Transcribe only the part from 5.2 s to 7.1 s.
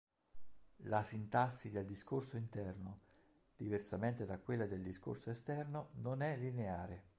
esterno, non è lineare.